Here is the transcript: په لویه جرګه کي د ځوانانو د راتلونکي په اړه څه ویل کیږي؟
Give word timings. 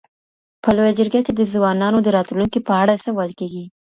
په 0.63 0.69
لویه 0.75 0.95
جرګه 0.99 1.21
کي 1.25 1.33
د 1.35 1.41
ځوانانو 1.53 1.97
د 2.03 2.07
راتلونکي 2.17 2.59
په 2.67 2.73
اړه 2.81 2.93
څه 3.03 3.09
ویل 3.15 3.33
کیږي؟ 3.39 3.63